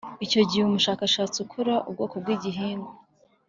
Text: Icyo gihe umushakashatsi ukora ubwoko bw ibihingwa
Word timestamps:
Icyo 0.25 0.41
gihe 0.49 0.63
umushakashatsi 0.65 1.37
ukora 1.45 1.73
ubwoko 1.89 2.15
bw 2.21 2.27
ibihingwa 2.35 2.91